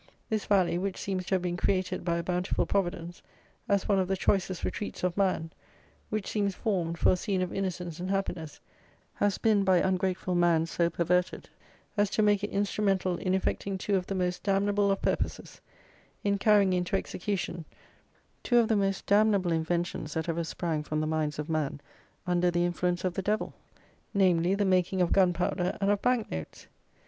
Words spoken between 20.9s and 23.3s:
the minds of man under the influence of the